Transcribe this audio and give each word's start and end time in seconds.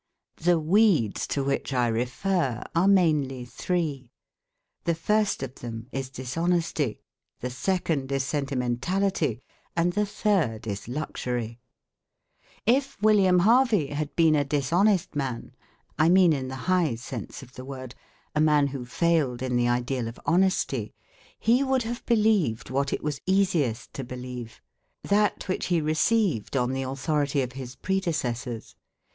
The 0.37 0.59
"weeds" 0.59 1.27
to 1.27 1.43
which 1.43 1.73
I 1.75 1.85
refer 1.87 2.63
are 2.73 2.87
mainly 2.87 3.45
three: 3.45 4.09
the 4.83 4.95
first 4.95 5.43
of 5.43 5.53
them 5.59 5.89
is 5.91 6.09
dishonesty, 6.09 7.01
the 7.41 7.51
second 7.51 8.11
is 8.11 8.23
sentimentality, 8.23 9.43
and 9.75 9.93
the 9.93 10.07
third 10.07 10.65
is 10.65 10.87
luxury. 10.87 11.59
If 12.65 12.99
William 13.03 13.37
Harvey 13.45 13.89
had 13.93 14.15
been 14.15 14.33
a 14.33 14.43
dishonest 14.43 15.15
man 15.15 15.51
I 15.99 16.09
mean 16.09 16.33
in 16.33 16.47
the 16.47 16.55
high 16.65 16.95
sense 16.95 17.43
of 17.43 17.53
the 17.53 17.63
word 17.63 17.93
a 18.33 18.41
man 18.41 18.65
who 18.69 18.85
failed 18.85 19.43
in 19.43 19.55
the 19.55 19.67
ideal 19.69 20.07
of 20.07 20.19
honesty 20.25 20.95
he 21.37 21.63
would 21.63 21.83
have 21.83 22.03
believed 22.07 22.71
what 22.71 22.91
it 22.91 23.03
was 23.03 23.21
easiest 23.27 23.93
to 23.93 24.03
believe 24.03 24.61
that 25.03 25.47
which 25.47 25.67
he 25.67 25.79
received 25.79 26.57
on 26.57 26.71
the 26.71 26.81
authority 26.81 27.43
of 27.43 27.51
his 27.51 27.75
predecessors. 27.75 28.75